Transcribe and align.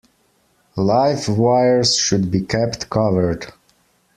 Live 0.77 1.29
wires 1.29 1.95
should 1.95 2.31
be 2.31 2.41
kept 2.41 2.89
covered. 2.89 3.53